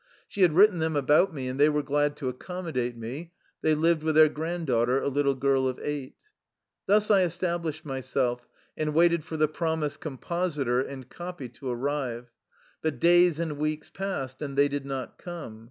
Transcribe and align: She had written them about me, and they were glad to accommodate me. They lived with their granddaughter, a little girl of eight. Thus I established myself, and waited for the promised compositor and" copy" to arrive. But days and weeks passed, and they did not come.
She 0.27 0.41
had 0.41 0.53
written 0.53 0.79
them 0.79 0.95
about 0.95 1.31
me, 1.31 1.47
and 1.47 1.59
they 1.59 1.69
were 1.69 1.83
glad 1.83 2.15
to 2.15 2.27
accommodate 2.27 2.97
me. 2.97 3.33
They 3.61 3.75
lived 3.75 4.01
with 4.01 4.15
their 4.15 4.29
granddaughter, 4.29 4.99
a 4.99 5.09
little 5.09 5.35
girl 5.35 5.67
of 5.67 5.77
eight. 5.79 6.15
Thus 6.87 7.11
I 7.11 7.21
established 7.21 7.85
myself, 7.85 8.47
and 8.75 8.95
waited 8.95 9.23
for 9.23 9.37
the 9.37 9.47
promised 9.47 9.99
compositor 9.99 10.81
and" 10.81 11.07
copy" 11.17 11.49
to 11.59 11.69
arrive. 11.69 12.31
But 12.81 12.99
days 12.99 13.39
and 13.39 13.59
weeks 13.59 13.91
passed, 13.91 14.41
and 14.41 14.57
they 14.57 14.67
did 14.69 14.87
not 14.87 15.19
come. 15.19 15.59